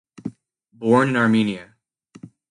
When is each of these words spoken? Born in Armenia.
Born 0.73 1.09
in 1.09 1.15
Armenia. 1.15 1.75